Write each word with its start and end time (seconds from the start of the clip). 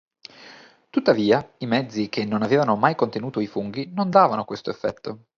Tuttavia, 0.89 1.53
i 1.59 1.67
mezzi 1.67 2.09
che 2.09 2.25
non 2.25 2.41
avevano 2.41 2.75
mai 2.75 2.95
contenuto 2.95 3.39
i 3.39 3.45
funghi 3.45 3.91
non 3.93 4.09
davano 4.09 4.45
questo 4.45 4.71
effetto. 4.71 5.25